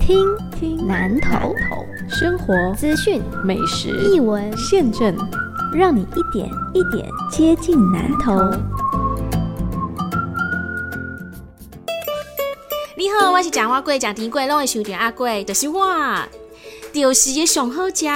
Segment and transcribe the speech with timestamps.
[0.00, 1.54] 听听南头
[2.08, 5.14] 生活资讯美食译文现政，
[5.72, 8.34] 让你一点一点接近南头。
[12.96, 15.86] 你好，我是蒋花贵，蒋甜贵，拢会收听阿贵，就是我。
[16.92, 18.06] 就是也上好食，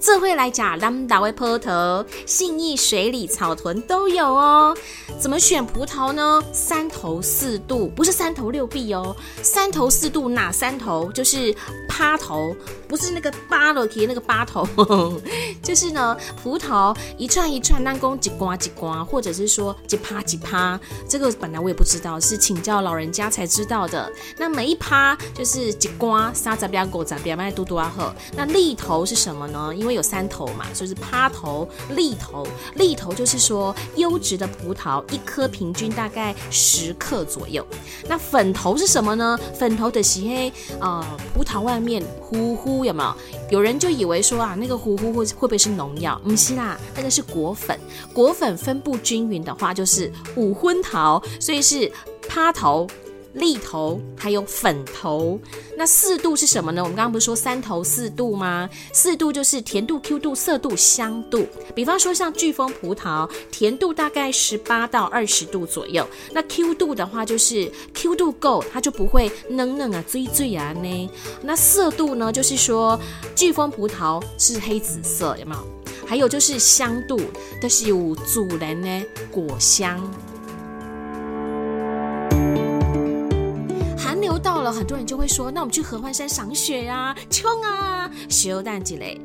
[0.00, 4.76] 这回来讲南岛的葡萄，信义水里草屯都有哦。
[5.20, 6.42] 怎么选葡萄呢？
[6.52, 9.14] 三头四度，不是三头六臂哦。
[9.42, 11.12] 三头四度哪三头？
[11.12, 11.54] 就是
[11.88, 12.54] 趴头，
[12.88, 14.66] 不是那个扒了皮那个八头，
[15.62, 20.78] 就是呢，葡萄一串一串，南宫几瓜几瓜，或者是说几趴几趴。
[21.08, 24.10] 这个本来我也不知道，是请教老人家才知道的。
[24.38, 28.13] 那每一趴就是几瓜，三十两果，咋别卖嘟嘟啊喝。
[28.36, 29.72] 那粒头是什么呢？
[29.76, 32.46] 因为有三头嘛，所以是趴头、粒头。
[32.74, 37.66] 粒头就是说优质的葡萄，一颗平均大概十克左右。
[38.08, 39.38] 那粉头是什么呢？
[39.58, 41.04] 粉头的是黑呃，
[41.34, 43.14] 葡萄外面糊糊有没有？
[43.50, 46.20] 有人就以为说啊，那个糊糊会会不会是农药？
[46.24, 47.78] 不是啦，那个是果粉。
[48.12, 51.90] 果粉分布均匀的话，就是五荤桃，所以是
[52.28, 52.86] 趴头。
[53.34, 55.38] 粒头还有粉头，
[55.76, 56.82] 那四度是什么呢？
[56.82, 58.68] 我们刚刚不是说三头四度吗？
[58.92, 61.46] 四度就是甜度、Q 度、色度、香度。
[61.74, 66.06] 比方说像飓风葡萄，甜度大概十八到二十度左右。
[66.32, 71.10] 那 Q 度的话，就是 Q 度够，它就不会嫩嫩啊、醉醉啊呢。
[71.42, 72.98] 那色度呢，就是说
[73.34, 75.66] 飓风葡萄是黑紫色，有没有？
[76.06, 77.20] 还有就是香度，
[77.60, 80.00] 都是有主人呢果香。
[84.44, 89.18] 到了，很多人就会说：“那我们去合欢山赏雪呀，冲啊，修蛋之类。”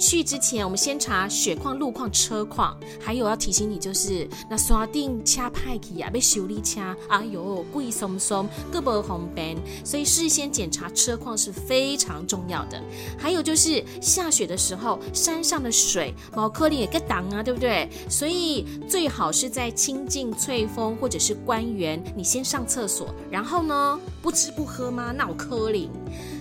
[0.00, 12.82] 去之前，我们先查雪况、路况、车况，还有要提醒你，就是那刷定掐派去啊，被修理掐，哎呦，贵松松，胳膊红边，所以事先检查车况是非常重要的。
[13.18, 17.86] 还有就是下雪的时候，山上的水毛颗粒也个挡啊，对不对？
[18.08, 25.12] 所以最好是在清净翠峰或者是官园，你先上厕所，然后呢，不吃不喝吗？
[25.12, 25.90] 闹颗粒，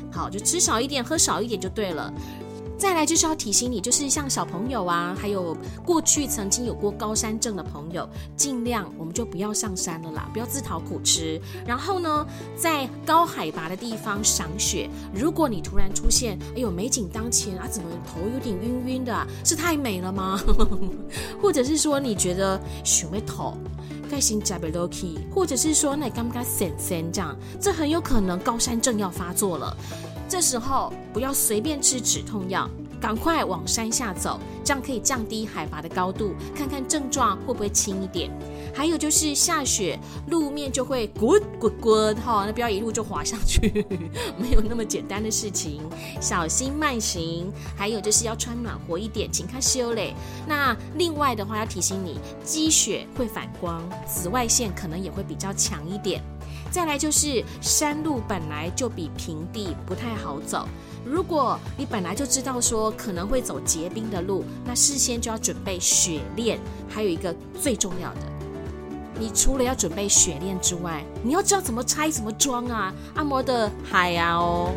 [0.09, 2.13] 好，就吃少一点，喝少一点就对了。
[2.79, 8.07] 再来就是要提醒你，就是像小朋友啊，还有过去曾经有过高山症的朋友，
[8.37, 11.39] 尽量我们就不要上山了啦，不要自讨苦吃。
[11.67, 12.25] 然后呢，
[12.55, 20.41] 在高海拔的地方赏雪，如果你突然出现，哎呦美景当前啊，怎么头有点晕晕的，是太美了吗？
[21.41, 23.57] 或者是说你觉得雪会头
[24.09, 29.75] 盖心加贝 loki，或者是说那刚刚闪闪这样，这很有可能高山症要发作了。
[30.29, 32.69] 这时候不要随便吃止痛药，
[33.01, 38.29] 赶快往山下走，这样可以降低海拔的高度，看看症状会不会轻一点。
[38.71, 43.83] 还有就是下雪，路面就会滚滚滚哈，那不要一路就滑上去，
[44.37, 45.81] 没有那么简单的事情，
[46.21, 47.51] 小心慢行。
[47.75, 50.13] 还有就是要穿暖和一点，请看修嘞。
[50.47, 56.23] 那另外的话要提醒你，积雪会反光，紫外线可能也会比较强一点。
[56.71, 60.67] 再来就是山路本来就比平地不太好走，
[61.03, 66.59] 如果你本来就知道说可能会走结冰的路，那事先就要准备雪链。
[66.87, 68.21] 还有一个最重要的，
[69.19, 72.93] 你除了要准备雪链之外，你要知道怎么拆怎么装啊！
[73.15, 74.71] 按摩的海啊哦。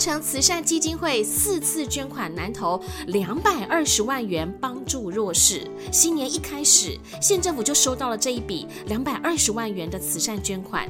[0.00, 5.70] 成慈善基金会四次捐款，南投两百二十万元帮助弱势。
[5.92, 10.88] 新年一开始，县政府就收到了这一笔两百二十万元的慈善捐款。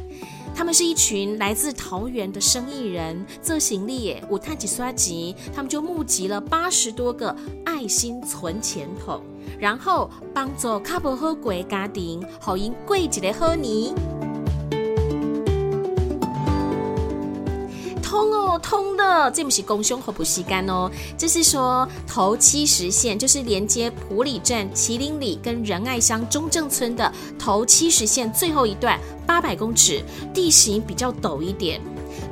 [0.54, 7.34] 他们是一群来自桃园的生意人，做行李耶，五探几刷吉，他们就募集了八十多个
[7.64, 9.20] 爱心存钱筒，
[9.58, 13.92] 然后帮助卡不好过家庭，好因过一个好年。
[18.10, 30.02] 通哦，通的，这不是公胸和不吸干哦，这是说头七十线，就是连接埔里镇麒麟里跟仁爱乡中正村的头七十线最后一段八百公尺，
[30.34, 31.80] 地形比较陡一点，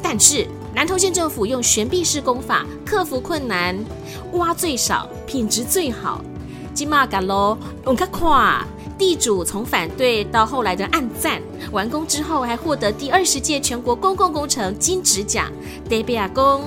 [0.02, 3.78] 但是南投县政府用悬臂式工法克服困难，
[4.32, 6.20] 挖最少，品质最好，
[6.74, 8.66] 金马嘎喽，我看跨。
[8.98, 11.40] 地主从反对到后来的暗赞，
[11.70, 15.52] 完工之后还获得第二十届全国公共工程金质奖。
[15.88, 16.62] 德比亚宫，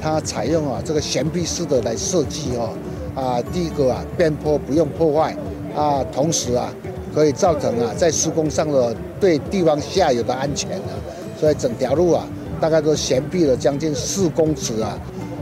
[0.00, 2.70] 它采用啊这个悬臂式的来设计哦，
[3.16, 5.36] 啊第一个啊边坡不用破坏
[5.74, 6.72] 啊，同时啊
[7.12, 10.94] 可以造成啊在施工上的对地方下游的安全啊，
[11.40, 12.24] 所以整条路啊
[12.60, 14.96] 大概都悬臂了将近四公尺啊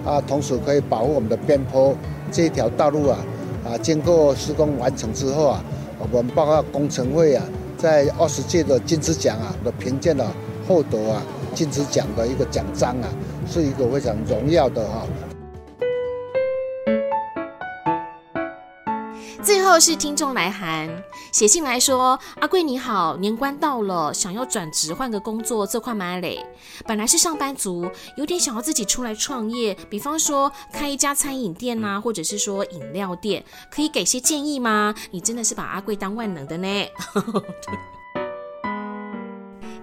[0.06, 1.94] 啊，同时可以保护我们的边坡
[2.32, 3.18] 这一条道路啊
[3.66, 5.62] 啊经过施工完成之后啊。
[6.12, 7.44] 我们报告工程会啊，
[7.76, 10.26] 在二十届的金质奖啊的评鉴的
[10.66, 11.22] 获得啊
[11.54, 13.08] 金质奖的一个奖章啊，
[13.46, 15.06] 是一个非常荣耀的哈。
[19.42, 20.88] 最后是听众来函
[21.36, 26.42] 写信来说：“阿贵你好，年关到了，想要转职换个工作，这块蛮累。
[26.86, 27.86] 本来是上班族，
[28.16, 34.94] 有点想要自己出来创业，比方说开一家餐饮店呐，或者是说饮料店，可以给些建议吗？
[35.10, 36.68] 你真的是把阿贵当万能的呢。”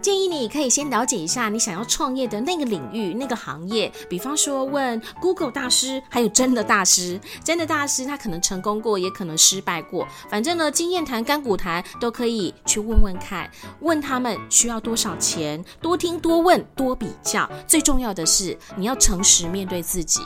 [0.03, 7.17] 建议你可以先了解一下你想要创业的那个领域、那个行业，比方说问 Google 大师，还有真的大师。
[7.41, 10.05] 真的大师他可能成功过，也可能失败过。
[10.29, 17.49] 反正呢，经验谈、干股谈都可以去问问看，问他们需要多少钱，多听、多问、多比较。
[17.65, 20.19] 最重要的是，你要诚实面对自己。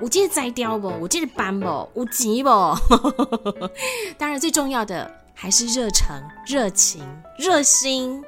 [0.00, 0.88] 我记得摘雕不？
[1.00, 1.88] 我记得搬不？
[1.94, 2.50] 我急不？
[4.18, 6.08] 当然，最重要的还是热诚、
[6.44, 7.06] 热情、
[7.38, 8.20] 热心。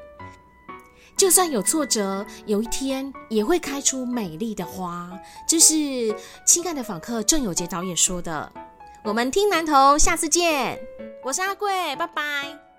[1.20, 5.11] 就算有挫折，有一天也会开出美丽的花。
[5.46, 5.75] 这是
[6.46, 8.50] 亲爱的访客郑有杰导演说的。
[9.05, 10.81] 我们听南投，下次见。
[11.22, 12.69] 我是阿贵，拜拜。